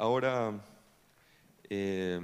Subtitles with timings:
[0.00, 0.54] Ahora
[1.68, 2.20] eh,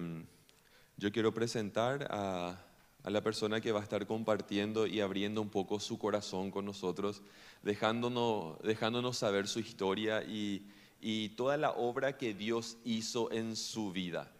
[0.96, 2.56] yo quiero presentar a,
[3.02, 7.20] la persona que va a estar compartiendo y abriendo un poco su corazón con nosotros,
[7.64, 10.68] dejándonos, dejándonos saber su historia y,
[11.00, 14.30] y toda la obra que Dios hizo en su vida.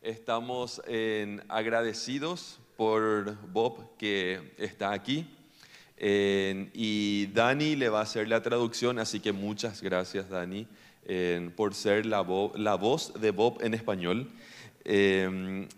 [0.00, 0.80] Estamos
[1.48, 5.26] agradecidos por Bob que está aquí.
[5.98, 10.68] Y Dani le va a hacer la traducción, así que muchas gracias Dani
[11.56, 14.30] por ser la, vo- la voz de Bob en español.
[14.84, 15.68] En-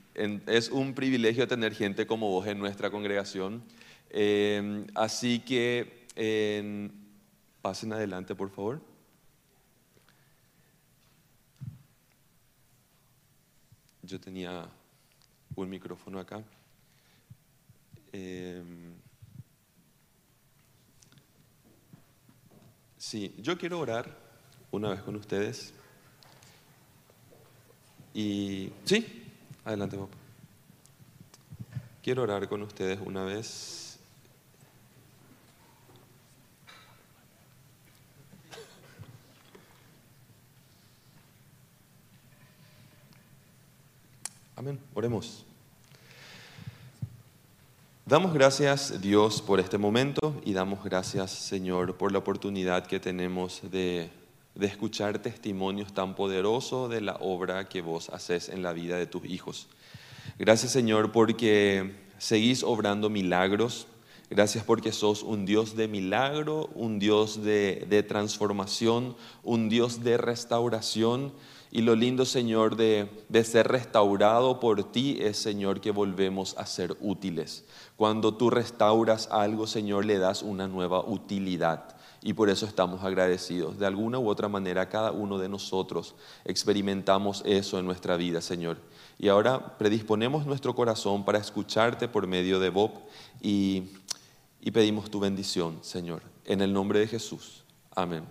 [0.47, 3.63] es un privilegio tener gente como vos en nuestra congregación.
[4.11, 6.93] Eh, así que en-
[7.61, 8.81] pasen adelante, por favor.
[14.03, 14.69] Yo tenía
[15.57, 16.43] un micrófono acá.
[18.13, 18.63] Eh,
[22.97, 24.26] sí, yo quiero orar
[24.77, 25.73] una vez con ustedes.
[28.13, 29.25] Y sí,
[29.65, 30.11] adelante, Bob.
[32.03, 33.99] Quiero orar con ustedes una vez.
[44.55, 44.79] Amén.
[44.95, 45.45] Oremos.
[48.05, 53.63] Damos gracias, Dios, por este momento y damos gracias, Señor, por la oportunidad que tenemos
[53.71, 54.11] de,
[54.57, 59.07] de escuchar testimonios tan poderosos de la obra que vos haces en la vida de
[59.07, 59.69] tus hijos.
[60.39, 63.87] Gracias, Señor, porque seguís obrando milagros.
[64.29, 71.33] Gracias porque sos un Dios de milagro, un Dios de, transformación, un Dios de restauración.
[71.71, 76.67] Y lo lindo, Señor, de, de ser restaurado por ti es, Señor, que volvemos a
[76.67, 77.65] ser útiles.
[77.97, 81.96] Cuando tú restauras algo, Señor, le das una nueva utilidad.
[82.27, 83.79] Y por eso estamos agradecidos.
[83.79, 88.79] De alguna u otra manera, cada uno de nosotros experimentamos eso en nuestra vida, Señor.
[89.17, 92.91] Y ahora predisponemos nuestro corazón para escucharte por medio de Bob
[93.41, 93.85] y,
[94.61, 96.21] y pedimos tu bendición, Señor.
[96.45, 97.63] En el nombre de Jesús.
[97.95, 98.25] Amén.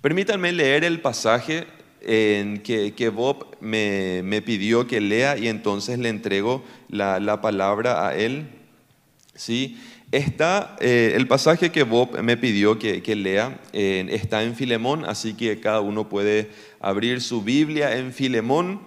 [0.00, 1.66] Permítanme leer el pasaje
[2.00, 7.42] en que, que Bob me, me pidió que lea y entonces le entrego la, la
[7.42, 8.48] palabra a él.
[9.34, 9.78] ¿sí?
[10.14, 15.34] Está, eh, el pasaje que Bob me pidió que, lea eh, está en Filemón, así
[15.34, 18.80] que cada uno puede abrir su Biblia en Filemón,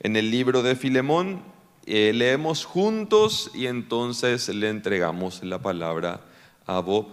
[0.00, 1.40] en el libro de Filemón.
[1.86, 6.20] eh, leemos juntos y entonces le entregamos la palabra
[6.66, 7.06] a Bob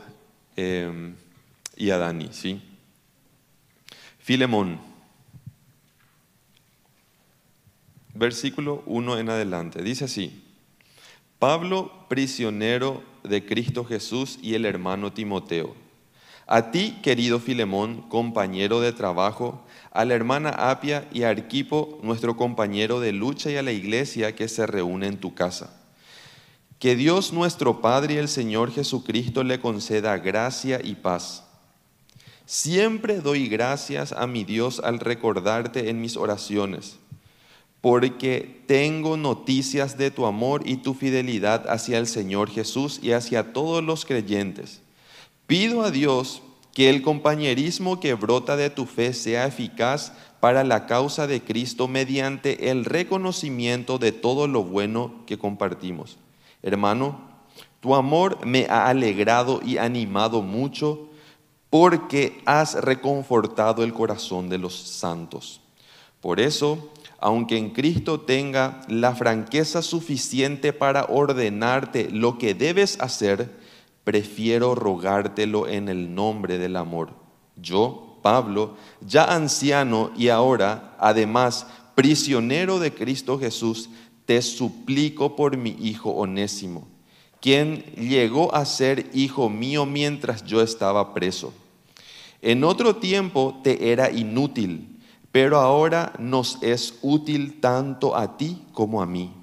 [0.57, 2.33] y a Dani.
[2.33, 2.61] ¿sí?
[4.19, 4.81] Filemón.
[8.13, 9.81] versículo 1 en adelante.
[9.81, 10.43] Dice así,
[11.39, 15.75] Pablo, prisionero de Cristo Jesús y el hermano Timoteo.
[16.45, 22.35] A ti, querido Filemón, compañero de trabajo, a la hermana Apia y a Arquipo, nuestro
[22.35, 25.73] compañero de lucha y a la iglesia que se reúne en tu casa.
[26.79, 31.43] Que Dios nuestro Padre y el Señor Jesucristo le conceda gracia y paz.
[32.45, 36.99] Siempre doy gracias a mi Dios al recordarte en mis oraciones
[37.83, 43.51] porque tengo noticias de tu amor y tu fidelidad hacia el Señor Jesús y hacia
[43.51, 44.79] todos los creyentes.
[45.47, 46.41] Pido a Dios
[46.73, 51.89] que el compañerismo que brota de tu fe sea eficaz para la causa de Cristo
[51.89, 56.17] mediante el reconocimiento de todo lo bueno que compartimos.
[56.61, 57.19] Hermano,
[57.81, 61.09] tu amor me ha alegrado y animado mucho
[61.69, 65.59] porque has reconfortado el corazón de los santos.
[66.21, 66.89] Por eso,
[67.23, 73.49] aunque en Cristo tenga la franqueza suficiente para ordenarte lo que debes hacer,
[74.03, 77.11] prefiero rogártelo en el nombre del amor.
[77.55, 83.89] Yo, Pablo, ya anciano y ahora, además, prisionero de Cristo Jesús,
[84.25, 86.89] te suplico por mi hijo onésimo,
[87.39, 91.53] quien llegó a ser hijo mío mientras yo estaba preso.
[92.41, 94.92] En otro tiempo te era inútil
[95.33, 99.33] pero ahora nos es útil tanto a ti como a mí.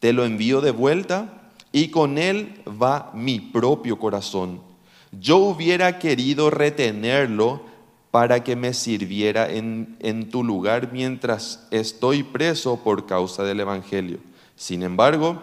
[0.00, 4.60] Te lo envío de vuelta y con él va mi propio corazón.
[5.12, 7.62] Yo hubiera querido retenerlo
[8.10, 14.18] para que me sirviera en, en tu lugar mientras estoy preso por causa del Evangelio.
[14.56, 15.40] Sin embargo,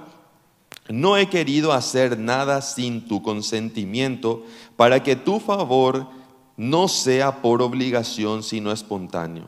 [0.90, 4.44] no he querido hacer nada sin tu consentimiento
[4.76, 6.10] para que tu favor
[6.58, 9.46] no sea por obligación, sino espontáneo.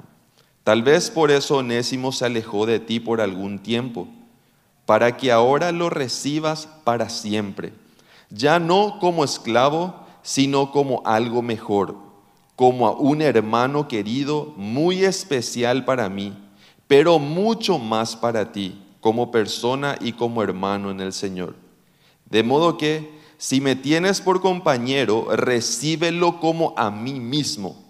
[0.68, 4.06] Tal vez por eso Onésimo se alejó de ti por algún tiempo,
[4.86, 7.72] para que ahora lo recibas para siempre,
[8.30, 11.96] ya no como esclavo, sino como algo mejor,
[12.58, 16.34] como a un hermano querido muy especial para mí,
[16.86, 21.56] pero mucho más para ti, como persona y como hermano en el Señor.
[22.30, 27.87] De modo que, si me tienes por compañero, recíbelo como a mí mismo.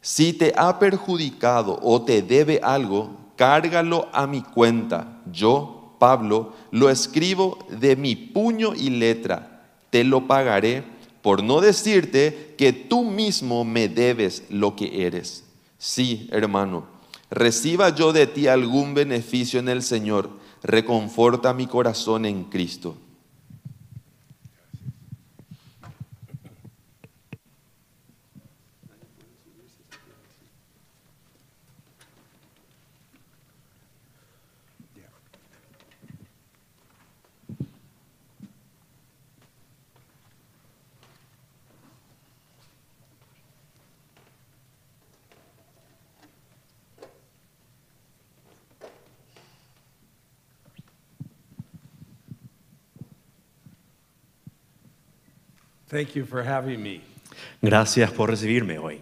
[0.00, 5.20] Si te ha perjudicado o te debe algo, cárgalo a mi cuenta.
[5.32, 9.62] Yo, Pablo, lo escribo de mi puño y letra.
[9.90, 10.84] Te lo pagaré
[11.22, 15.44] por no decirte que tú mismo me debes lo que eres.
[15.78, 16.86] Sí, hermano,
[17.30, 20.30] reciba yo de ti algún beneficio en el Señor.
[20.62, 22.96] Reconforta mi corazón en Cristo.
[55.98, 57.00] Thank you for having me.
[57.60, 59.00] Gracias por recibirme hoy.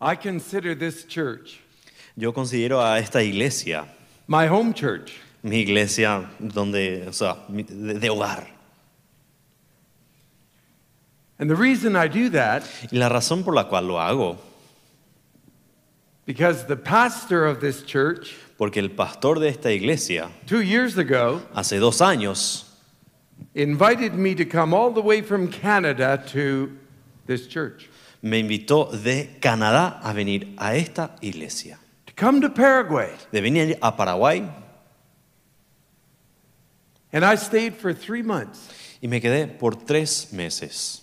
[0.00, 1.60] I consider this church
[2.16, 3.84] Yo considero a esta iglesia
[4.26, 5.12] my home church.
[5.44, 8.48] mi iglesia donde, o sea, mi- de, de hogar.
[11.38, 14.38] And the reason I do that, Y la razón por la cual lo hago,
[16.26, 21.42] because the pastor of this church, porque el pastor de esta iglesia two years ago,
[21.54, 22.63] hace dos años
[23.54, 26.76] invited me to come all the way from Canada to
[27.26, 27.88] this church,
[28.22, 31.78] me invitó de Canadá a venir a esta iglesia.
[32.06, 33.10] to come to Paraguay.
[33.32, 34.48] De venir a Paraguay
[37.12, 38.68] And I stayed for three months.
[39.00, 41.02] y me quedé por tres meses.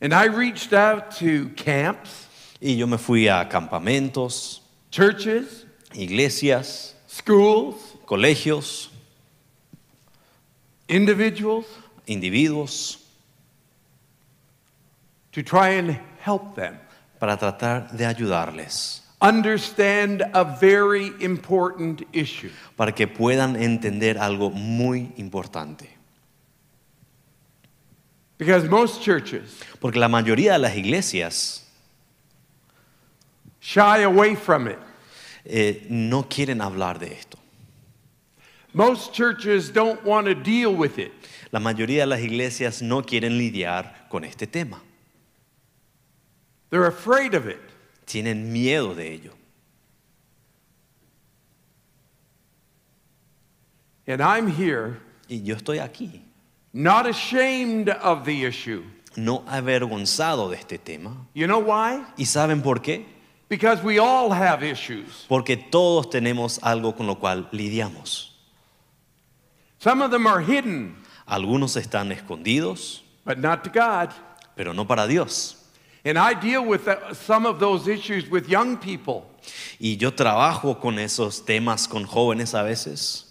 [0.00, 2.26] And I reached out to camps,
[2.62, 4.60] Y yo me fui a campamentos,
[4.90, 5.64] churches,
[5.94, 7.74] iglesias, schools,
[8.06, 8.89] colegios,
[10.90, 11.64] individuals
[12.06, 12.98] individuos,
[15.32, 16.78] to try and help them
[17.20, 19.02] para tratar de ayudarles.
[19.22, 22.50] understand a very important issue.
[22.76, 25.88] para que puedan entender algo muy importante.
[28.38, 31.66] Because most churches Porque la mayoría de las iglesias
[33.60, 34.78] shy away from it.
[35.44, 37.38] eh, no quieren hablar de esto.
[38.72, 41.12] Most churches don't want to deal with it.
[41.52, 44.80] La mayoría de las iglesias no quieren lidiar con este tema.
[46.70, 47.58] They're afraid of it.
[48.06, 49.32] Tienen miedo de ello.
[54.06, 56.22] And I'm here Y yo estoy aquí,
[56.72, 58.82] not ashamed of the issue.
[59.16, 61.26] no avergonzado de este tema.
[61.34, 62.04] You know why?
[62.16, 63.04] ¿Y saben por qué?
[63.48, 65.26] Because we all have issues.
[65.28, 68.29] Porque todos tenemos algo con lo cual lidiamos.
[69.80, 70.94] Some of them are hidden,
[71.26, 74.12] Algunos están escondidos, but not to God.
[74.56, 75.56] pero no para Dios.
[76.04, 79.26] And I deal with uh, some of those issues with young people.
[79.78, 83.24] Y yo trabajo con esos temas con jóvenes a veces.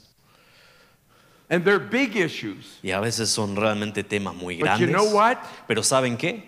[1.51, 2.77] And they're big issues.
[2.83, 4.91] Y a veces son realmente temas muy But you grandes.
[4.91, 5.37] know what?
[5.67, 6.43] Pero ¿saben qué?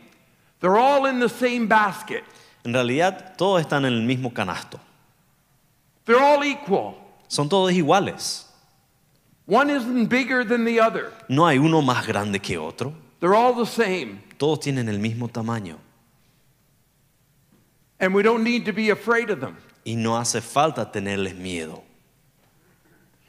[0.60, 2.24] They're all in the same basket.
[2.64, 4.80] En realidad todos están en el mismo canasto.
[6.06, 6.96] They're all equal.
[7.28, 8.46] Son todos iguales.
[9.46, 11.12] One isn't bigger than the other.
[11.28, 12.94] No hay uno más grande que otro.
[13.20, 14.22] They're all the same.
[14.38, 15.78] Todos tienen el mismo tamaño.
[18.00, 19.58] And we don't need to be afraid of them.
[19.86, 21.84] Y no hace falta tenerles miedo.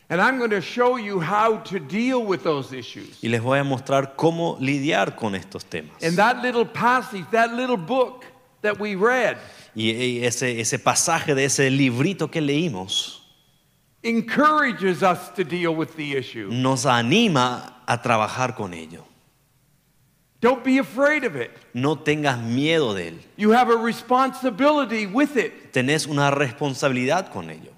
[0.08, 3.18] And I'm going to show you how to deal with those issues.
[3.22, 6.02] Y les voy a mostrar cómo lidiar con estos temas.
[6.02, 8.24] And that little passage, that little book
[8.60, 9.38] that we read,
[9.74, 13.21] Y y ese, ese pasaje de ese librito que leímos
[14.02, 16.50] encourages us to deal with the issue.
[16.50, 19.04] nos anima a trabajar con ello.
[20.40, 21.52] Don't be afraid of it.
[21.72, 23.18] No tengas miedo de él.
[23.36, 25.72] You have a responsibility with it.
[25.72, 27.70] Tenés una responsabilidad con ello.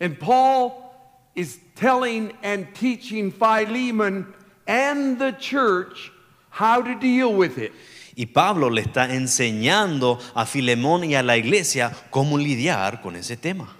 [0.00, 0.92] And Paul
[1.36, 4.34] is telling and teaching Philemon
[4.66, 6.10] and the church
[6.48, 7.72] how to deal with it.
[8.16, 13.36] Y Pablo le está enseñando a Filemón y a la iglesia cómo lidiar con ese
[13.36, 13.76] tema.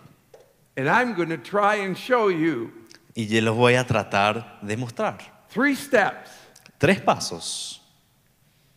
[0.80, 2.72] And I'm going try and show you
[3.14, 5.18] y yo los voy a tratar de mostrar.
[5.50, 6.30] Three steps
[6.78, 7.80] Tres pasos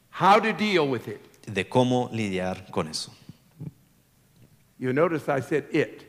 [0.10, 1.22] how to deal with it.
[1.46, 3.14] de cómo lidiar con eso.
[4.78, 6.04] You notice I said it.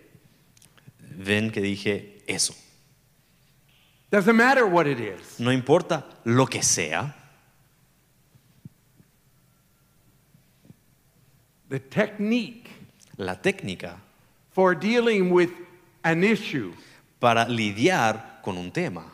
[0.98, 2.54] Ven que dije eso.
[4.10, 5.38] Doesn't matter what it is.
[5.38, 7.14] No importa lo que sea.
[11.68, 12.68] The technique
[13.16, 14.00] La técnica
[14.50, 15.50] for dealing with
[16.04, 16.73] an issue
[17.18, 19.04] para lidiar con un tema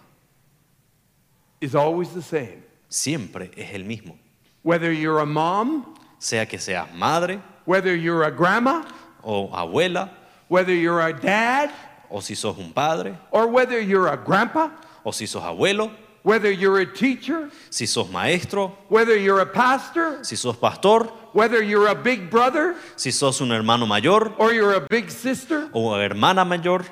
[1.60, 2.62] is always the same.
[2.88, 4.18] siempre es el mismo.
[4.62, 8.84] Whether you're a mom, Sea que seas madre whether you're a grandma,
[9.22, 10.10] o abuela,
[10.48, 11.70] whether you're a dad,
[12.10, 14.70] o si sos un padre, or whether you're a grandpa,
[15.04, 20.22] o si sos abuelo, whether you're a teacher, si sos maestro, whether you're a pastor,
[20.22, 24.74] si sos pastor, whether you're a big brother si sos un hermano mayor or you're
[24.74, 26.84] a big sister, o hermana mayor,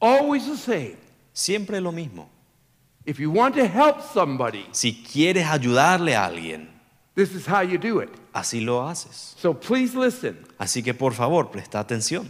[0.00, 0.96] always the same.
[1.32, 2.28] siempre lo mismo.
[3.06, 6.68] If you want to help somebody, Si quieres ayudarle a alguien,
[7.14, 8.10] this is how you do it.
[8.34, 9.34] así lo haces.
[9.38, 10.36] So please listen.
[10.58, 12.26] Así que por favor, presta atención.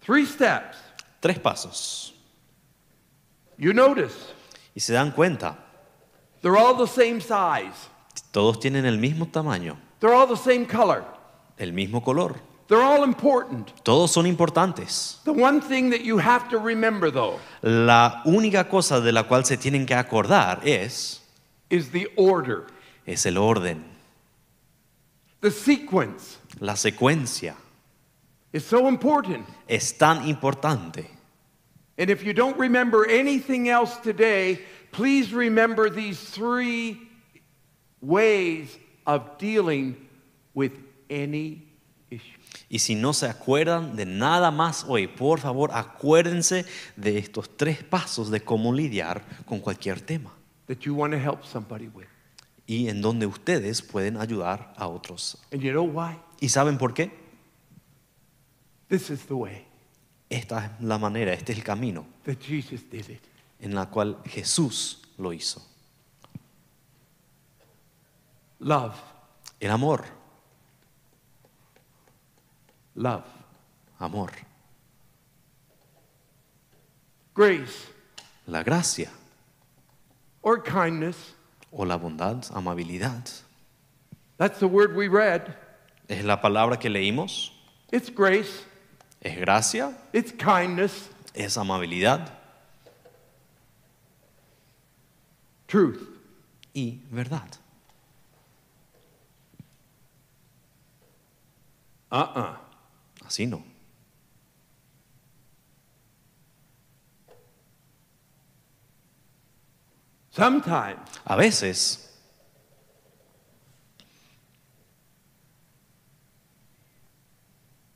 [0.00, 0.76] Three steps.
[1.20, 2.14] Tres pasos.
[3.60, 4.14] You notice
[4.74, 5.56] Y se dan cuenta,
[6.42, 7.88] they're all the same size,
[8.32, 11.04] todos tienen el mismo tamaño, they're all the same color,
[11.58, 12.34] el mismo color.
[12.68, 13.72] they're all important.
[13.84, 15.18] Todos son importantes.
[15.24, 19.44] The one thing that you have to remember, though, La única cosa de la cual
[19.44, 21.20] se tienen que acordar es,
[21.68, 22.66] is the order,
[23.04, 23.84] es el orden,
[25.42, 26.38] the sequence.
[26.60, 27.56] la secuencia.
[28.52, 29.46] is so important.
[29.68, 31.06] Es tan importante.
[32.00, 36.98] And if you don't remember anything else today, please remember these three
[38.00, 40.08] ways of dealing
[40.54, 40.72] with
[41.10, 41.68] any
[42.10, 42.38] issue.
[42.70, 46.64] Y si no se acuerdan de nada más hoy, por favor acuérdense
[46.96, 50.32] de estos tres pasos de cómo lidiar con cualquier tema
[50.68, 52.06] that you want to help somebody with.
[52.66, 55.36] y en donde ustedes pueden ayudar a otros.
[55.52, 56.18] And you know why?
[56.40, 57.10] ¿Y saben por qué?
[58.88, 59.66] This is the way
[60.30, 63.20] Esta es la manera, este es el camino that Jesus did it.
[63.60, 65.60] en la cual Jesús lo hizo.
[68.60, 68.94] Love,
[69.58, 70.04] El amor,
[72.94, 73.24] love,
[73.98, 74.30] amor,
[77.34, 77.88] grace,
[78.46, 79.10] la gracia
[80.42, 81.16] or kindness.
[81.72, 83.28] o la bondad, amabilidad.
[84.38, 85.56] That's the word we read.
[86.08, 87.52] Es la palabra que leímos.
[87.92, 88.64] It's grace,
[89.20, 92.32] Es gracia, it's kindness, es amabilidad
[95.66, 96.08] truth.
[96.74, 97.48] y verdad.
[102.10, 102.56] Uh uh
[103.24, 103.62] Así no.
[110.32, 112.06] Sometimes A veces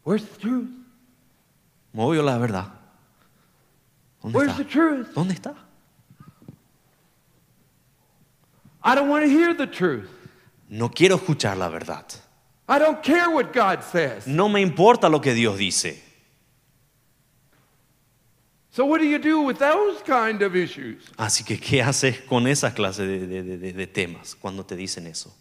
[0.04, 0.83] Where's the truth?
[1.94, 2.66] Movió la verdad.
[4.22, 4.72] ¿Dónde Where's the está?
[4.72, 5.06] truth?
[5.14, 5.54] ¿Dónde está?
[8.82, 10.08] I don't want to hear the truth.
[10.68, 12.04] No quiero escuchar la verdad.
[12.68, 14.26] I don't care what God says.
[14.26, 16.02] No me importa lo que Dios dice.
[18.70, 21.04] So, what do you do with those kind of issues?
[21.16, 25.06] Así que, ¿qué haces con esa clase de, de- de- de temas cuando te dicen
[25.06, 25.32] eso?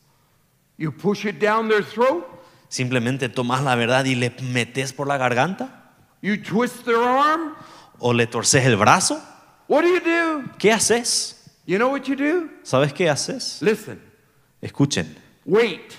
[0.77, 2.25] You push it down their throat?
[2.69, 5.82] ¿Simplemente tomas la verdad y le metes por la garganta?
[6.23, 7.53] You twist their arm?
[7.99, 9.21] ¿O le torces el brazo?
[9.67, 10.43] What do you do?
[10.57, 11.35] ¿Qué haces?
[11.65, 12.49] You know what you do?
[12.63, 13.61] ¿Sabes qué haces?
[13.61, 14.01] Listen,
[14.61, 15.13] Escuchen,
[15.45, 15.93] wait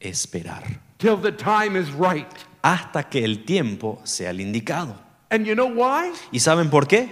[0.00, 0.64] esperar
[0.98, 2.26] till the time is right.
[2.62, 4.96] hasta que el tiempo sea el indicado.
[5.30, 6.12] And you know why?
[6.32, 7.08] ¿Y saben por qué?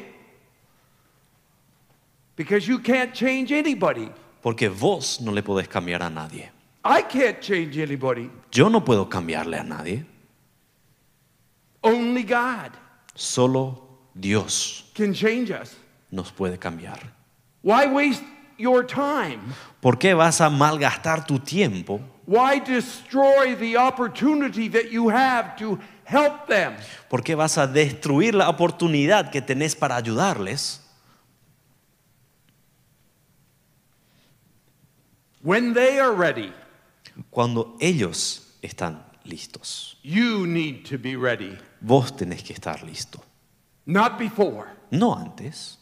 [2.37, 4.11] Because you can't change anybody.
[4.43, 6.51] Porque vos no le podés cambiar a nadie.
[6.85, 8.29] I can't change anybody.
[8.51, 10.05] Yo no puedo cambiarle a nadie.
[11.87, 12.73] Only God
[13.15, 13.83] Solo
[14.15, 15.77] Dios can change us.
[16.11, 17.13] nos puede cambiar.
[17.63, 18.25] Why waste
[18.59, 19.41] your time?
[19.81, 22.01] ¿Por qué vas a malgastar tu tiempo?
[22.27, 26.75] Why destroy the opportunity that you have to help them?
[27.09, 30.81] ¿Por qué vas a destruir la oportunidad que tenés para ayudarles?
[35.43, 36.53] When they are ready,
[37.31, 39.97] Cuando ellos están listos.
[40.03, 43.21] you need to be ready, Vos tenés que estar listo.
[43.87, 44.69] not before.
[44.91, 45.79] No antes.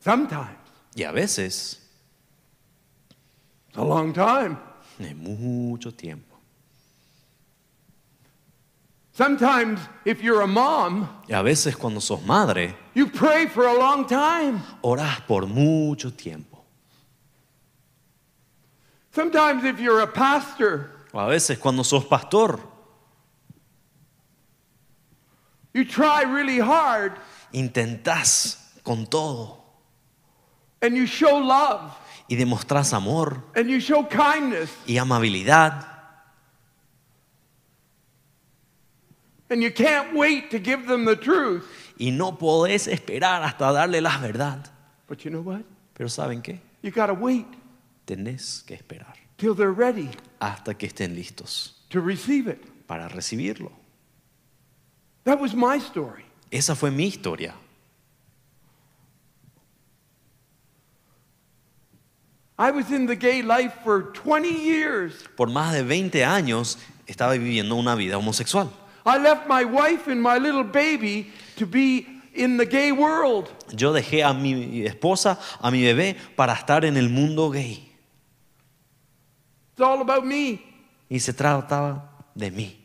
[0.00, 0.56] Sometimes,
[0.96, 1.78] Y a veces,
[3.68, 4.56] it's a long time.
[4.98, 6.26] de mucho tiempo.
[9.12, 13.74] Sometimes, if you're a mom, Y a veces cuando sos madre, you pray for a
[13.78, 14.60] long time.
[14.82, 16.49] orás por mucho tiempo.
[19.12, 22.60] Sometimes, if you're a pastor, O a veces cuando sos pastor,
[25.74, 27.12] you try really hard,
[27.52, 29.56] intentás con todo.
[30.82, 31.92] and you show love
[32.28, 35.84] y demostrás amor and you show kindness y amabilidad
[39.50, 41.64] and you can't wait to give them the truth.
[41.98, 44.70] y no podés esperar hasta darle la verdad.
[45.08, 45.64] But you know what?
[45.94, 46.60] Pero ¿saben qué?
[46.82, 47.46] You got to wait
[48.10, 52.58] Tenés que esperar till they're ready hasta que estén listos to receive it.
[52.88, 53.70] para recibirlo.
[55.22, 56.24] That was my story.
[56.50, 57.54] Esa fue mi historia.
[62.58, 65.12] I was in the gay life for 20 years.
[65.36, 68.72] Por más de 20 años estaba viviendo una vida homosexual.
[69.06, 73.48] I left my wife and my little baby to be in the gay world.
[73.72, 77.89] Yo dejé a mi esposa, a mi bebé, para estar en el mundo gay.
[79.80, 80.60] It's all about me.
[81.08, 82.02] Y se trataba
[82.36, 82.76] de mí.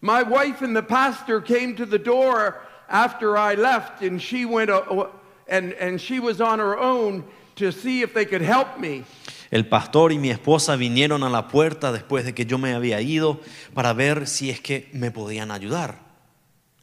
[0.00, 4.70] My wife and the pastor came to the door after I left, and she went
[4.70, 5.08] uh,
[5.48, 7.24] and, and she was on her own
[7.56, 9.02] to see if they could help me.
[9.50, 13.00] El pastor y mi esposa vinieron a la puerta después de que yo me había
[13.00, 13.40] ido
[13.74, 15.96] para ver si es que me podían ayudar.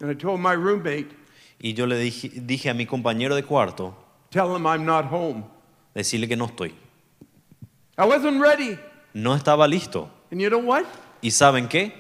[0.02, 1.16] And I told my roommate,
[1.58, 3.96] Y yo le dije, dije a mi compañero de cuarto,
[4.30, 5.55] tell him I'm not home.
[5.96, 6.74] Decirle que no estoy.
[7.98, 8.78] I wasn't ready.
[9.14, 10.10] No estaba listo.
[10.32, 10.84] And you know what?
[11.22, 11.94] ¿Y saben qué?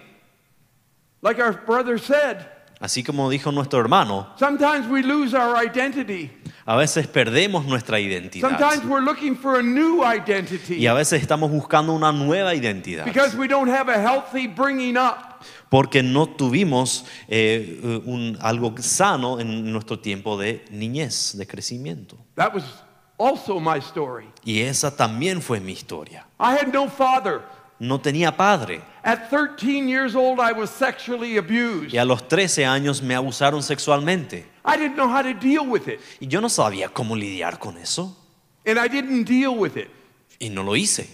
[1.21, 2.45] Like our brother said,
[2.79, 6.29] Así como dijo nuestro hermano, sometimes we lose our identity.
[6.65, 8.85] a veces perdemos nuestra Sometimes identidad.
[8.85, 13.05] we're looking for a new identity Y a veces estamos buscando una nueva identidad.
[13.05, 15.41] because we don't have a healthy bringing up.
[15.69, 22.17] Porque no tuvimos eh, eh, un- algo sano en nuestro tiempo de niñez, de crecimiento.
[22.35, 22.63] That was
[23.17, 24.27] also my story.
[24.43, 26.25] Y esa también fue mi historia.
[26.39, 27.41] I had no father.
[27.79, 28.81] No tenía padre.
[29.03, 31.93] At 13 years old, I was sexually abused.
[31.93, 34.45] Y a los 13 años me abusaron sexualmente.
[34.63, 37.77] I didn't know how to deal with it, Y yo no sabía cómo lidiar con
[37.77, 38.15] eso.
[38.65, 39.89] and I didn't deal with it.
[40.39, 41.07] Y no lo hice.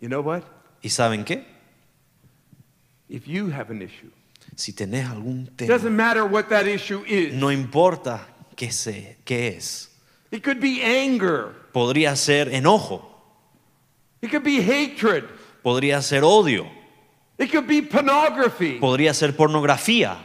[0.00, 0.42] You know what?
[0.82, 1.44] ¿Y saben qué?
[3.08, 4.10] If you have an issue,
[4.56, 7.34] Si tenés algún it tema, doesn't matter what that issue is.
[7.34, 9.88] no importa qué, sé, qué es.
[10.30, 13.02] It could be anger, Podría ser enojo,
[14.20, 15.24] it could be hatred,
[15.62, 16.66] podría ser odio,
[17.38, 20.16] it could be pornography, podría ser pornografía,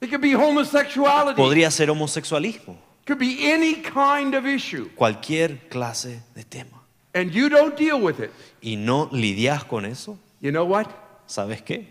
[0.00, 4.88] it could be homosexuality, podría ser homosexualismo, it could be any kind of issue.
[4.96, 6.82] cualquier clase de tema.
[7.14, 8.30] And you don't deal with it.
[8.60, 10.86] Y no lidias con eso, You know what?
[11.26, 11.86] ¿sabes qué?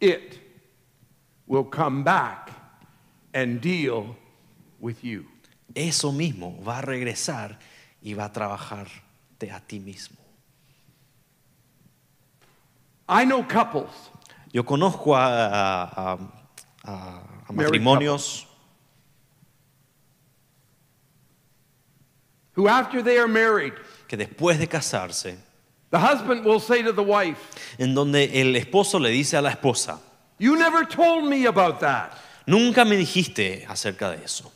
[0.00, 0.38] It
[1.46, 2.50] will come back
[3.36, 4.16] and deal
[4.80, 5.26] with you.
[5.74, 7.58] Eso mismo va a regresar
[8.02, 10.16] y va a trabajarte a ti mismo.
[13.08, 13.90] I know couples
[14.52, 16.18] Yo conozco a, a- a-
[16.90, 18.46] a- a matrimonios
[22.54, 23.74] who, after they are married,
[24.08, 25.36] que después de casarse,
[25.90, 29.50] the husband will say to the wife, en donde el esposo le dice a la
[29.50, 29.98] esposa,
[30.38, 32.16] You never told me about that.
[32.46, 34.52] Nunca me dijiste acerca de eso.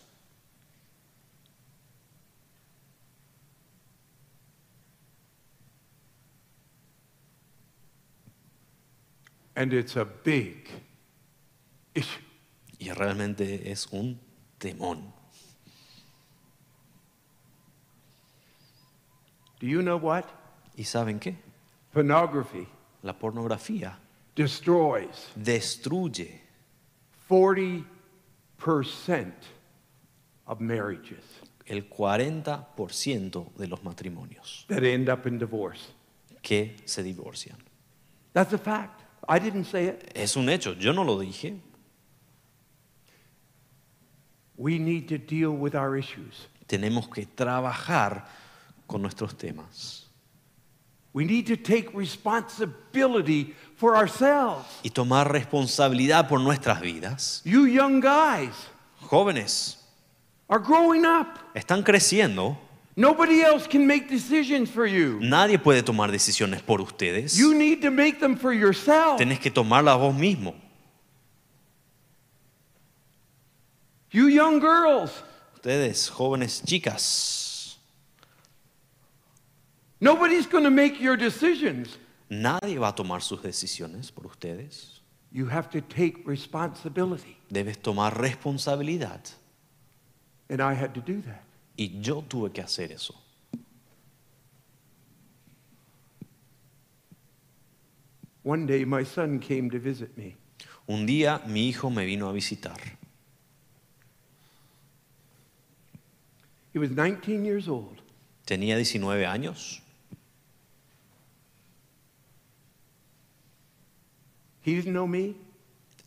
[9.54, 10.68] And it's a big
[11.94, 12.22] issue.
[12.78, 14.18] Y realmente es un
[14.58, 15.12] temón.
[19.60, 20.24] Do you know what?
[20.76, 21.36] ¿Y saben qué?
[21.92, 22.66] Pornography
[23.02, 23.98] La pornografía
[24.34, 26.40] destroys destruye
[27.30, 27.84] 40%
[30.46, 31.24] of marriages
[31.66, 35.92] el 40% de los matrimonios that end up in divorce.
[36.42, 37.56] que se divorcian.
[38.32, 39.02] That's a fact.
[39.28, 40.10] I didn't say it.
[40.14, 41.60] Es un hecho, yo no lo dije.
[44.56, 46.48] We need to deal with our issues.
[46.66, 48.26] Tenemos que trabajar
[48.86, 50.10] con nuestros temas
[51.12, 54.66] We need to take responsibility for ourselves.
[54.82, 57.40] y tomar responsabilidad por nuestras vidas.
[57.44, 58.52] You young guys
[59.08, 59.78] Jóvenes,
[60.48, 61.26] are growing up.
[61.54, 62.56] están creciendo.
[62.96, 65.18] Nobody else can make decisions for you.
[65.22, 67.38] Nadie puede tomar decisiones por ustedes.
[67.38, 69.18] You need to make them for yourself.
[69.18, 70.54] Tenés que tomarlas vos mismo.
[74.12, 75.12] You young girls,
[75.54, 77.76] Ustedes, jóvenes chicas,
[80.00, 81.96] nobody's going to make your decisions.
[82.30, 85.02] Nadie va a tomar sus decisiones por ustedes.
[85.32, 87.36] You have to take responsibility.
[87.50, 89.20] Debes tomar responsabilidad.
[90.48, 91.44] And I had to do that.
[91.76, 93.14] Y yo tuve que hacer eso.
[98.42, 100.36] One day my son came to visit me.
[100.86, 102.78] Un día mi hijo me vino a visitar.
[106.72, 108.00] He was 19 years old.
[108.46, 109.82] Tenía 19 años.
[114.62, 115.34] He didn't know me,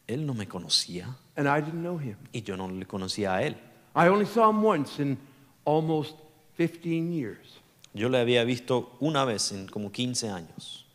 [0.07, 2.17] Él no me conocía and I didn't know him.
[2.33, 3.55] y yo no le conocía a él.
[3.95, 5.17] I only saw him once in
[5.65, 6.15] almost
[6.57, 7.59] 15 years.
[7.93, 10.85] Yo le había visto una vez en como 15 años.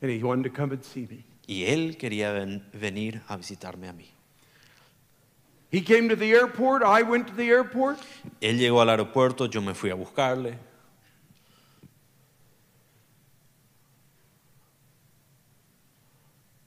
[0.00, 1.24] And he wanted to come and see me.
[1.46, 4.06] Y él quería ven- venir a visitarme a mí.
[5.70, 6.82] He came to the airport.
[6.82, 7.98] I went to the airport.
[8.40, 10.58] Él llegó al aeropuerto, yo me fui a buscarle.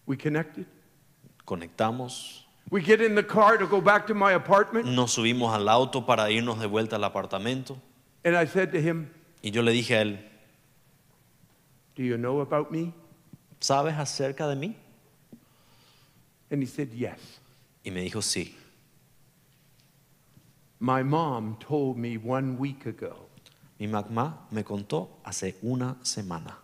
[0.05, 0.65] We connected.
[1.45, 2.41] Conectamos.
[2.69, 4.87] We get in the car to go back to my apartment.
[4.87, 7.77] Nos subimos al auto para irnos de vuelta al apartamento.
[8.23, 9.09] And I said to him,
[9.43, 10.17] Y yo le dije a él,
[11.95, 12.93] Do you know about me?
[13.59, 14.75] ¿sabes acerca de mí?
[16.51, 17.39] And he said, Yes.
[17.83, 18.53] Y me dijo, sí.
[20.79, 23.27] My mom told me one week ago
[23.79, 26.57] Mi mamá me contó hace una semana.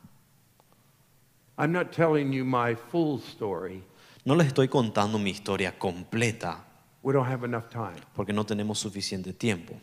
[1.57, 3.83] I'm not telling you my full story.
[4.25, 6.63] No les estoy contando mi historia completa
[7.03, 7.95] We don't have enough time.
[8.15, 9.73] porque no tenemos suficiente tiempo.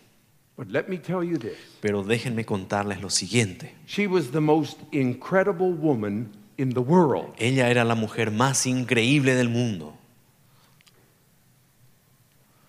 [0.57, 3.75] But let me tell you this Pero déjenme contarles lo siguiente.
[3.87, 7.33] she was the most incredible woman in the world.
[7.39, 9.95] Ella era la mujer más increíble del mundo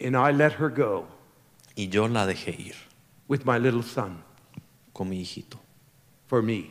[0.02, 1.08] And I let her go
[1.76, 2.76] y yo la dejé ir
[3.28, 4.24] with my little son
[4.94, 5.60] con mi hijito
[6.28, 6.70] for me.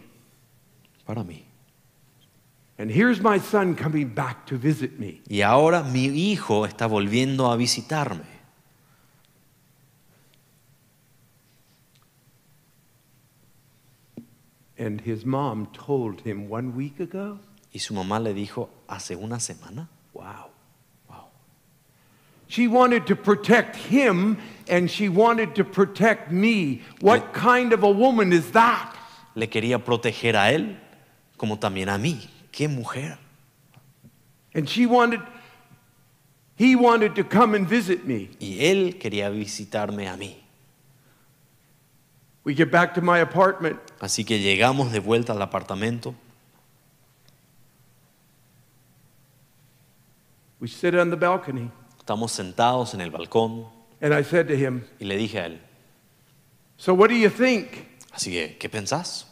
[1.04, 1.44] para mí.
[2.78, 5.20] And here's my son coming back to visit me.
[5.28, 8.24] Y ahora mi hijo está volviendo a visitarme.
[14.78, 17.40] And his mom told him one week ago,
[17.72, 19.88] Y su mamá le dijo hace una semana.
[20.14, 20.46] wow.
[21.10, 21.26] Wow.
[22.46, 24.38] She wanted to protect him
[24.68, 26.82] and she wanted to protect me.
[27.00, 28.94] What kind of a woman is that?
[29.34, 30.76] Le quería proteger a él
[31.36, 32.28] como también a mí.
[32.52, 33.18] ¡Qué mujer!
[34.54, 35.20] And she wanted,
[36.56, 38.30] he wanted to come and visit me.
[38.40, 40.37] Y él quería visitarme a mí.
[42.44, 43.78] We get back to my apartment.
[44.00, 46.14] Así que llegamos de vuelta al apartamento.
[50.61, 51.70] We sit on the balcony.
[51.98, 53.66] Estamos sentados en el balcón
[54.00, 55.61] And I said to him, y le dije a él,
[56.78, 57.87] So what do you think?
[58.12, 59.26] así que, ¿qué pensás?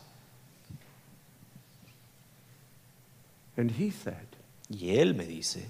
[3.56, 4.26] And he said,
[4.68, 5.66] Y él me dice,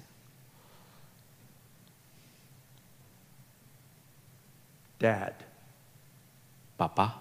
[4.99, 5.35] Dad,
[6.79, 7.13] papá,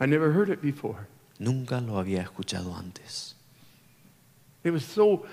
[0.00, 1.06] I never heard it before.
[1.38, 3.34] nunca lo había escuchado antes.
[4.64, 5.26] It was so,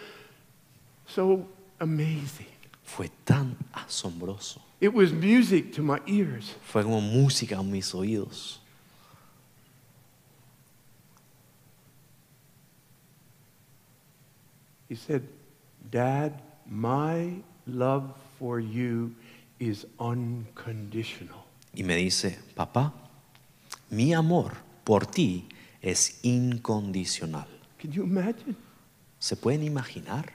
[1.07, 1.47] so
[1.79, 2.47] amazing.
[2.83, 4.59] Fue tan asombroso.
[4.81, 6.55] It was music to my ears.
[6.63, 8.59] Fue como música en mis oídos.
[14.89, 15.21] He said,
[15.91, 17.35] Dad, my
[17.67, 19.15] love for you
[19.59, 21.45] is unconditional.
[21.75, 22.91] Y me dice, papá,
[23.91, 25.47] mi amor por ti
[25.79, 27.47] es incondicional.
[27.77, 28.55] Can you imagine?
[29.19, 30.33] ¿Se pueden imaginar?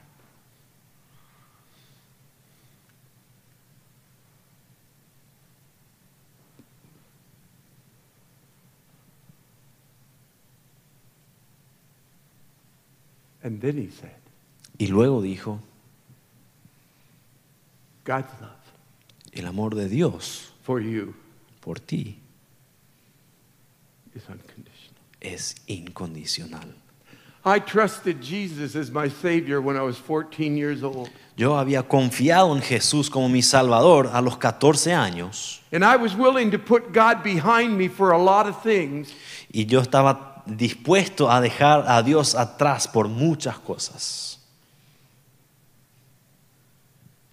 [13.43, 14.24] And then he said,
[14.77, 15.59] Y luego dijo,
[18.05, 18.51] God's love
[19.33, 21.13] el amor de Dios for you
[21.61, 22.17] por ti
[24.15, 25.01] is unconditional.
[25.19, 26.73] es incondicional.
[27.47, 31.09] I trusted Jesus as my Savior when I was 14 years old.
[31.37, 36.15] Yo había confiado en Jesús como mi Salvador a los 14 años And I was
[36.15, 39.13] willing to put God behind me for a lot of things.
[39.51, 44.39] y yo estaba dispuesto a dejar a Dios atrás por muchas cosas.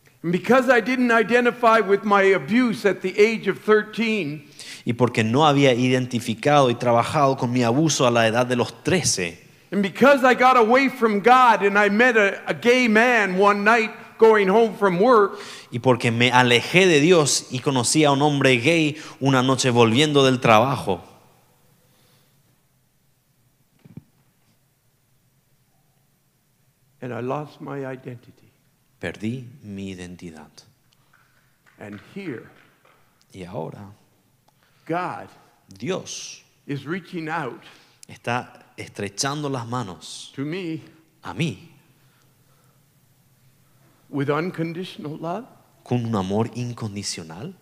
[0.06, 4.48] And because I didn't identify with my abuse at the age of 13,
[4.84, 8.72] Y porque no había identificado y trabajado con mi abuso a la edad de los
[8.84, 9.38] 13.
[9.72, 13.64] and because I got away from God and I met a, a gay man one
[13.64, 15.38] night going home from work,
[15.72, 20.24] Y porque me alejé de Dios y conocí a un hombre gay una noche volviendo
[20.24, 21.00] del trabajo.
[27.00, 28.41] and I lost my identity.
[29.02, 30.52] Perdí mi identidad.
[31.80, 32.48] And here,
[33.34, 33.90] Y ahora
[34.86, 35.28] God
[35.68, 37.64] Dios is reaching out
[38.06, 40.82] está estrechando las manos to me
[41.24, 41.70] a mí
[44.08, 45.46] with unconditional love?
[45.82, 47.54] con un amor incondicional.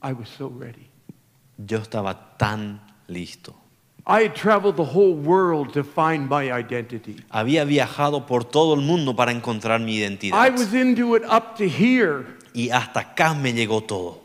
[0.00, 0.91] I was so ready.
[1.66, 3.54] Yo estaba tan listo.
[4.04, 7.16] I had traveled the whole world to find my identity.
[7.30, 11.68] Había viajado por todo el mundo para encontrar mi I was into it up to
[11.68, 14.22] here, Y hasta acá me llegó todo.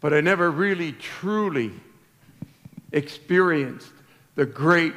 [0.00, 1.70] but I never really truly
[2.90, 3.92] experienced
[4.34, 4.96] the great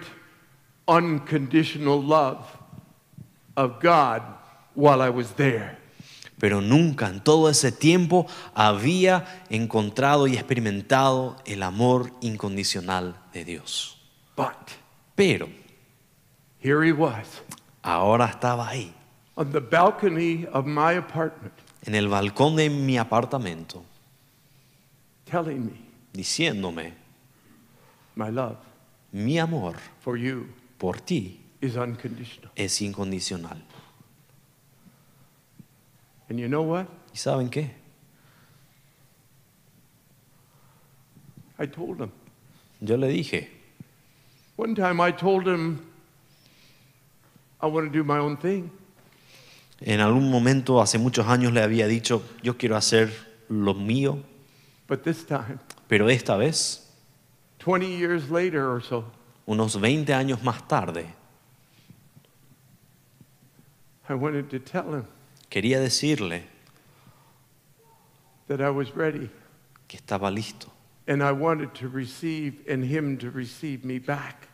[0.87, 2.57] unconditional love
[3.55, 4.23] of God
[4.73, 5.77] while I was there.
[6.39, 13.97] Pero nunca en todo ese tiempo había encontrado y experimentado el amor incondicional de Dios.
[14.35, 14.71] But
[15.15, 15.47] Pero
[16.61, 17.25] here he was
[17.81, 18.93] ahora estaba ahí,
[19.35, 21.53] on the balcony of my apartment
[21.85, 23.83] en el balcón de mi apartamento,
[25.29, 26.93] telling me diciéndome,
[28.15, 28.57] my love
[29.11, 32.51] mi amor for you por ti is unconditional.
[32.55, 33.63] es incondicional.
[36.29, 36.87] And you know what?
[37.13, 37.71] ¿Y saben qué?
[41.59, 42.11] I told him.
[42.81, 43.47] Yo le dije,
[44.57, 45.79] One time I told him
[47.61, 48.69] I want to do my own thing.
[49.81, 53.11] en algún momento hace muchos años le había dicho, yo quiero hacer
[53.49, 54.19] lo mío,
[54.87, 56.87] But this time, pero esta vez,
[57.59, 59.05] 20 years later or so,
[59.45, 61.07] unos 20 años más tarde,
[64.07, 65.05] I wanted to tell him
[65.49, 66.43] quería decirle
[68.47, 69.29] that I was ready
[69.87, 70.71] que estaba listo.
[71.07, 74.47] and I wanted to receive and him to receive me back.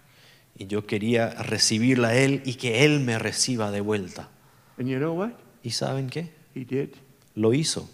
[0.58, 4.30] Y yo quería recibirla a Él y que Él me reciba de vuelta.
[4.78, 5.32] And you know what?
[5.64, 6.30] ¿Y saben qué?
[6.54, 6.90] He did.
[7.36, 7.90] Lo hizo.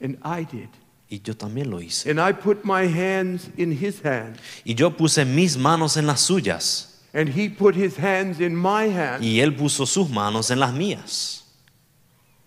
[0.00, 0.68] And I did.
[1.08, 2.10] Y yo también lo hice.
[2.10, 4.38] And I put my hands in his hands.
[4.64, 6.90] Y yo puse mis manos en las suyas.
[7.14, 9.24] And he put his hands in my hands.
[9.24, 11.43] Y Él puso sus manos en las mías.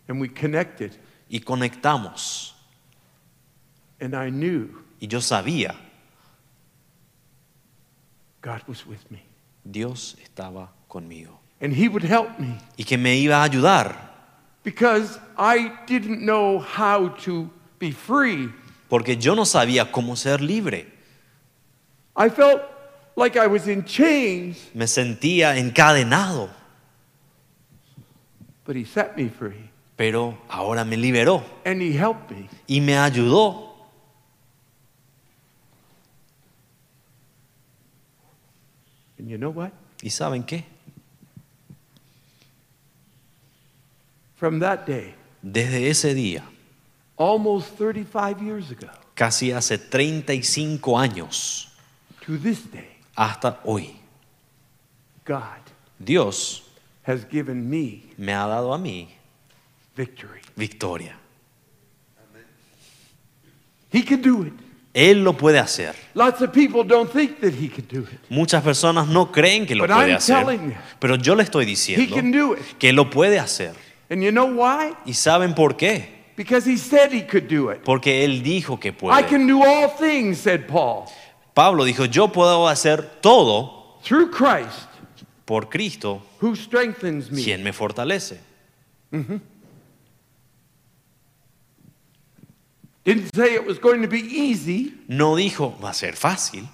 [0.08, 0.92] And we connected.
[1.30, 2.54] Y conectamos.
[4.00, 4.70] And I knew
[5.02, 5.76] Y yo sabía,
[8.42, 9.22] God was with me.
[9.64, 11.40] Dios estaba conmigo.
[11.60, 13.96] And he would help me Y que me iba a ayudar.
[14.64, 18.50] because I didn't know how to be free.
[18.90, 20.86] Porque yo no sabía cómo ser libre.
[22.16, 22.62] I felt
[23.16, 26.50] like I was in chains, Me sentía encadenado.
[28.66, 29.70] but he set me free.
[29.98, 31.44] Pero ahora me liberó.
[31.66, 32.48] And he helped me.
[32.68, 33.76] Y me ayudó.
[39.20, 39.72] And you know what?
[40.02, 40.64] ¿Y saben qué?
[44.36, 46.44] From that day, Desde ese día,
[47.16, 51.70] almost 35 years ago, casi hace 35 años,
[52.26, 54.00] to this day, hasta hoy,
[55.26, 55.62] God
[56.00, 56.64] Dios
[57.04, 59.10] has given me me ha dado a mí
[59.98, 60.40] victory.
[60.56, 61.16] victoria.
[63.92, 64.54] He can do it.
[64.94, 65.96] Él lo puede hacer.
[66.16, 68.20] Lots of people don't think that he can do it.
[68.30, 71.44] Muchas personas no creen que lo But puede I'm hacer, telling you, pero yo le
[71.44, 72.78] estoy He diciendo can do it.
[72.80, 73.74] que lo puede hacer.
[74.10, 74.94] And you know why?
[75.06, 76.16] ¿Y saben por qué?
[76.36, 77.84] Because he said he could do it.
[77.84, 79.28] Porque Él dijo que I puede.
[79.28, 81.06] can do all things, said Paul,
[81.54, 84.88] Pablo dijo, yo puedo hacer todo through Christ
[85.46, 87.44] por Cristo, who strengthens me.
[87.44, 88.40] quien me fortalece.
[93.08, 94.92] Didn't say it was going to be easy.
[95.08, 96.68] No dijo, va a ser fácil.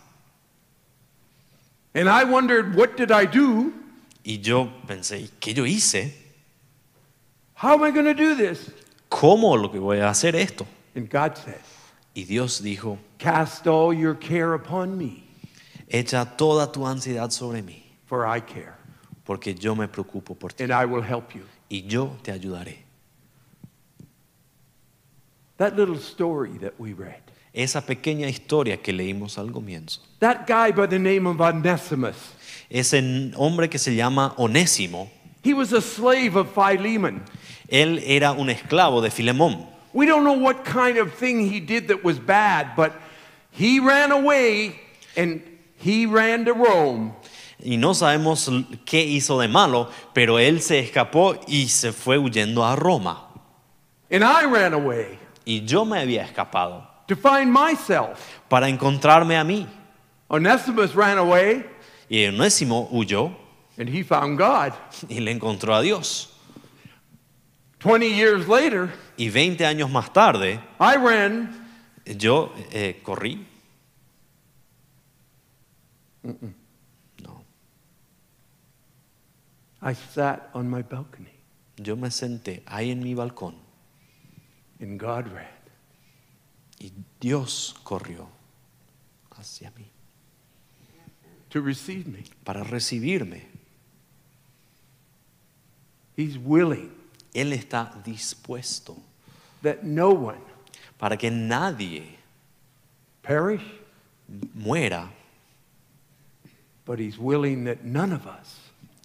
[1.94, 3.72] And I wondered, what did I do?
[4.26, 6.12] Y yo pensé, ¿y ¿qué yo hice?
[7.54, 8.72] How am I going to do this?
[9.12, 10.66] ¿Cómo lo que voy a hacer esto?
[10.96, 11.62] And God said,
[12.16, 15.24] Y Dios dijo, Cast all your care upon me,
[15.88, 18.74] echa toda tu ansiedad sobre mí, for I care,
[19.24, 21.44] porque yo me preocupo por ti and I will help you.
[21.70, 22.83] y yo te ayudaré.
[25.58, 27.22] That little story that we read.
[27.54, 30.00] Esa pequeña historia que leímos al comienzo.
[30.20, 32.16] That guy by the name of Onesimus,
[32.70, 35.10] Ese hombre que se llama Onésimo,
[35.44, 37.24] he was a slave of Philemon.
[37.70, 39.68] él era un esclavo de Filemón.
[39.94, 42.94] We don't know what kind of thing he did that was bad, but
[43.52, 44.80] he ran away
[45.16, 45.42] and
[45.78, 47.14] he ran to Rome.
[47.64, 48.50] Y no sabemos
[48.86, 53.28] qué hizo de malo, pero él se escapó y se fue huyendo a Roma.
[54.10, 58.40] And I ran away Y yo me había escapado to find myself.
[58.50, 59.68] para encontrarme a mí.
[60.30, 61.66] Onesimus ran away
[62.10, 63.36] Y Onésimo huyó
[63.78, 64.74] and he found God.
[65.10, 66.30] y le encontró a Dios.
[67.80, 71.68] 20 years later, Y 20 años más tarde, I ran
[72.06, 73.46] yo eh, corrí.
[76.24, 77.44] No,
[79.82, 81.32] I sat on my balcony
[81.78, 83.56] yo me senté ahí en mi balcón
[84.84, 85.48] and God ran.
[86.80, 88.28] y Dios corrió
[89.32, 89.86] hacia mí
[91.50, 92.24] to receive me.
[92.44, 93.44] para recibirme.
[96.16, 96.92] He's willing
[97.34, 98.98] Él está dispuesto
[99.62, 100.42] that no one
[101.00, 102.04] para que nadie
[103.24, 103.64] perish,
[104.56, 105.10] muera
[106.86, 108.60] but he's willing that none of us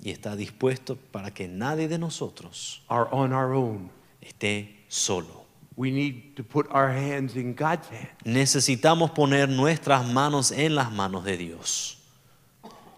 [0.05, 3.91] y está dispuesto para que nadie de nosotros are on our own.
[4.21, 5.48] esté solo.
[5.79, 10.91] We need to put our hands in God's hands Necesitamos poner nuestras manos en las
[10.91, 11.99] manos de Dios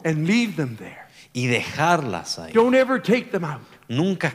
[0.03, 1.07] and leave them there.
[1.35, 2.55] y dejarlas ahí.
[2.55, 3.61] Don't ever take them out.
[3.87, 4.35] Nunca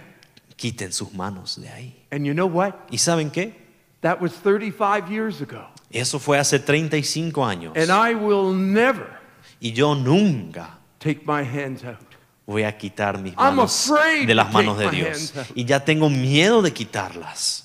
[0.56, 1.96] quiten sus manos de ahí.
[2.12, 2.74] And you know what?
[2.92, 3.54] ¿Y saben qué?
[4.02, 5.68] That was 35 years ago.
[5.90, 7.74] Eso fue hace 35 años.
[7.76, 9.20] And I will never
[9.60, 11.98] Y yo nunca take my hands out.
[12.46, 13.92] voy a quitar mis manos
[14.28, 15.34] de las manos de Dios.
[15.56, 17.65] Y ya tengo miedo de quitarlas.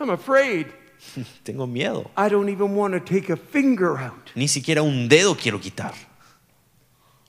[0.00, 0.66] I'm afraid.
[1.44, 2.10] Tengo miedo.
[2.16, 4.30] I don't even want to take a finger out.
[4.34, 5.94] Ni siquiera un dedo quiero quitar.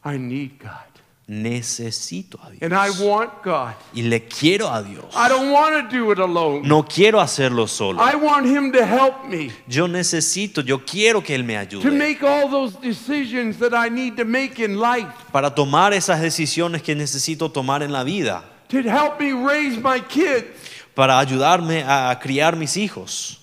[0.03, 0.87] I need God.
[1.27, 2.99] Necesito a And I Dios.
[2.99, 3.75] want God.
[3.93, 5.05] Y le quiero a Dios.
[5.15, 6.67] I don't want to do it alone.
[6.67, 8.01] No quiero hacerlo solo.
[8.01, 11.91] I want Him to help me Yo necesito, yo quiero que Él me to ayude
[11.97, 16.81] make all those decisions that I need to make in life, para tomar esas decisiones
[16.81, 20.47] que necesito tomar en la vida, to help me raise my kids.
[20.95, 23.37] Para ayudarme a criar mis hijos,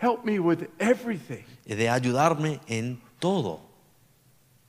[0.00, 1.44] Help me with everything.
[1.66, 3.60] de ayudarme en todo.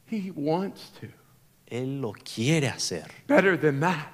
[0.10, 1.08] He wants to.
[1.68, 3.06] Él lo quiere hacer.
[3.28, 4.08] Better than that,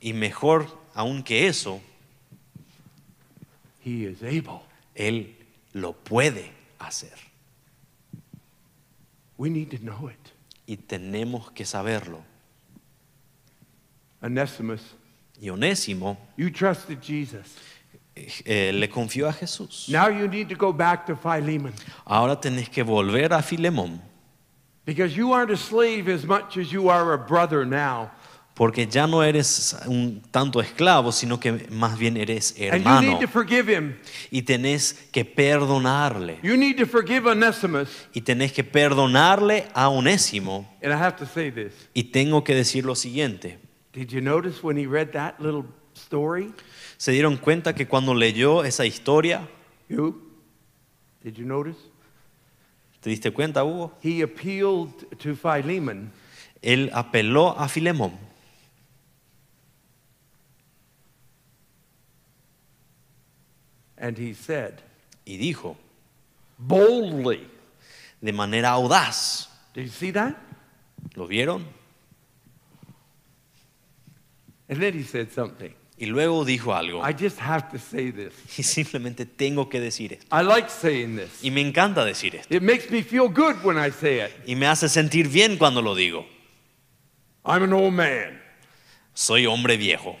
[0.00, 1.80] Y mejor aún que eso,
[3.84, 4.62] He is able.
[4.94, 5.34] Él
[5.74, 7.12] lo puede hacer.
[9.36, 10.18] We need to know it.
[10.66, 12.22] Y tenemos que saberlo.
[14.22, 14.80] Onesimus,
[15.42, 17.56] Y Onésimo you trusted Jesus.
[18.14, 19.88] eh, le confió a Jesús.
[19.88, 21.72] Now you need to go back to Philemon
[22.06, 24.00] Ahora tenés que volver a Filemón,
[24.84, 28.10] because you aren't a slave as much as you are a brother now.
[28.54, 33.00] porque ya no eres un tanto esclavo, sino que más bien eres And you hermano.
[33.00, 33.96] need to forgive him.
[34.30, 36.38] Y tenés que perdonarle.
[36.42, 37.88] You need to forgive Onesimus.
[38.14, 40.66] Y tenés que perdonarle a Onésimo.
[40.82, 41.72] And I have to say this.
[41.94, 43.58] Y tengo que decir lo siguiente.
[43.92, 46.52] Did you notice when he read that little story?
[46.96, 49.46] ¿Se dieron cuenta que cuando leyó esa historia,
[49.88, 50.20] You?
[51.22, 51.76] Did you notice?
[53.00, 53.92] ¿te diste cuenta, Hugo?
[54.00, 56.10] He appealed to Philemon
[56.62, 58.12] Él apeló a Filemón
[63.98, 64.80] and he said,
[65.24, 65.76] y dijo,
[66.58, 67.46] boldly.
[68.20, 70.36] de manera audaz, Did you see that?
[71.14, 71.64] ¿lo vieron?
[74.68, 75.74] And then he said something.
[75.98, 77.02] Y luego dijo algo.
[77.04, 78.32] I just have to say this.
[78.58, 80.26] Y simplemente tengo que decir esto.
[80.36, 81.44] I like saying this.
[81.44, 82.54] Y me encanta decir esto.
[82.54, 84.32] It makes me feel good when I say it.
[84.46, 86.26] Y me hace sentir bien cuando lo digo.
[87.44, 88.40] I'm an old man.
[89.14, 90.16] Soy hombre viejo.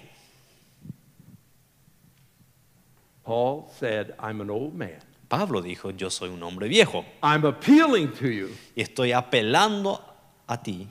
[3.24, 4.98] Paul said, I'm an old man.
[5.28, 7.04] Pablo dijo, yo soy un hombre viejo.
[7.22, 8.50] I'm appealing to you.
[8.76, 10.00] Y estoy apelando
[10.46, 10.88] a ti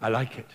[0.00, 0.46] I like it.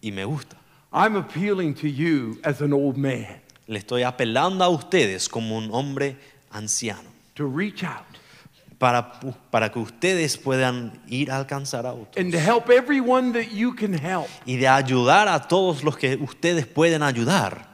[0.00, 0.56] y me gusta.
[0.92, 5.70] I'm appealing to you as an old man Le estoy apelando a ustedes como un
[5.72, 6.16] hombre
[6.50, 7.08] anciano.
[7.34, 8.04] to reach out
[8.78, 9.12] Para,
[9.50, 12.16] para que ustedes puedan ir a alcanzar a otros.
[12.16, 14.28] and to help everyone that you can help.
[14.44, 17.68] Y de ayudar a todos los que ustedes pueden ayudar.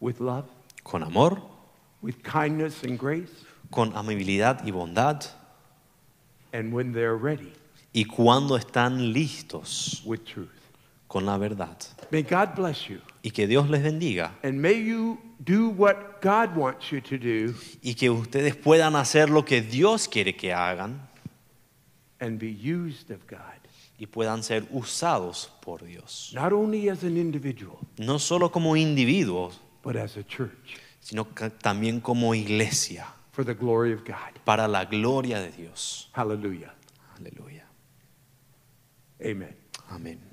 [0.00, 0.46] With love,
[0.84, 1.40] Con amor,
[2.02, 3.30] with kindness and grace,
[3.70, 5.26] con amabilidad y bondad.
[6.52, 7.52] and when they're ready,
[7.92, 10.48] Y cuando están listos with truth.
[11.08, 11.76] con la verdad.
[12.10, 13.00] May God bless you.
[13.22, 14.32] Y que Dios les bendiga.
[14.42, 19.28] And may you do what God wants you to do Y que ustedes puedan hacer
[19.28, 21.00] lo que Dios quiere que hagan.
[22.20, 23.38] and be used of God.
[23.98, 26.32] Y puedan ser usados por Dios.
[26.34, 31.24] Not only as an individual, No solo como individuos, but as a church sino
[31.60, 33.06] también como iglesia.
[33.32, 34.32] for the glory of God.
[34.44, 36.08] Para la gloria de Dios.
[36.12, 36.72] Hallelujah.
[37.18, 37.51] Aleluya.
[39.24, 39.56] Amen.
[39.88, 40.31] Amén.